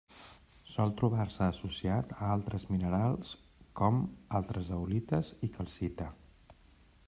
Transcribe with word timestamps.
Sol 0.75 0.93
trobar-se 1.01 1.41
associat 1.47 2.15
a 2.15 2.31
altres 2.37 2.65
minerals 2.71 3.35
com: 3.81 4.01
altres 4.41 4.67
zeolites 4.71 5.33
i 5.49 5.55
calcita. 5.59 6.13